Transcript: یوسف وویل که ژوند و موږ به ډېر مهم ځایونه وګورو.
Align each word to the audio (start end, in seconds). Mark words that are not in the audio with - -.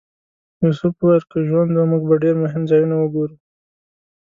یوسف 0.63 0.93
وویل 0.97 1.23
که 1.31 1.37
ژوند 1.47 1.71
و 1.75 1.83
موږ 1.91 2.03
به 2.09 2.15
ډېر 2.23 2.35
مهم 2.43 2.63
ځایونه 2.69 2.95
وګورو. 2.97 3.35